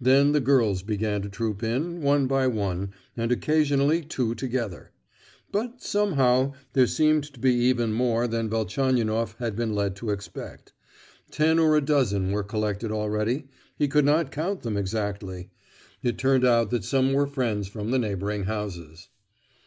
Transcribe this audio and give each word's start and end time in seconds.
Then 0.00 0.32
the 0.32 0.40
girls 0.40 0.82
began 0.82 1.20
to 1.20 1.28
troop 1.28 1.62
in, 1.62 2.00
one 2.00 2.26
by 2.26 2.46
one 2.46 2.94
and 3.14 3.30
occasionally 3.30 4.00
two 4.00 4.34
together. 4.34 4.90
But, 5.52 5.82
somehow, 5.82 6.54
there 6.72 6.86
seemed 6.86 7.24
to 7.24 7.38
be 7.38 7.52
even 7.56 7.92
more 7.92 8.26
than 8.26 8.48
Velchaninoff 8.48 9.36
had 9.38 9.54
been 9.54 9.74
led 9.74 9.94
to 9.96 10.08
expect; 10.12 10.72
ten 11.30 11.58
or 11.58 11.76
a 11.76 11.82
dozen 11.82 12.32
were 12.32 12.42
collected 12.42 12.90
already—he 12.90 13.88
could 13.88 14.06
not 14.06 14.32
count 14.32 14.62
them 14.62 14.78
exactly. 14.78 15.50
It 16.02 16.16
turned 16.16 16.46
out 16.46 16.70
that 16.70 16.82
some 16.84 17.12
were 17.12 17.26
friends 17.26 17.68
from 17.68 17.90
the 17.90 17.98
neighbouring 17.98 18.44
houses. 18.44 19.08